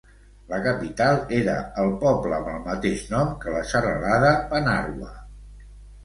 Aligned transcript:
La 0.51 0.59
capital 0.67 1.19
era 1.39 1.57
el 1.83 1.91
poble 2.03 2.33
amb 2.37 2.49
el 2.53 2.57
mateix 2.67 3.03
nom 3.11 3.35
que 3.43 3.53
la 3.57 3.61
serralada 3.73 4.31
Panarwa. 4.55 5.11